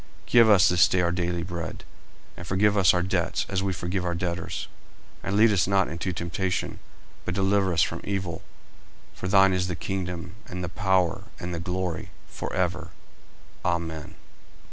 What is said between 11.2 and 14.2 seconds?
and the glory, for ever. Amen.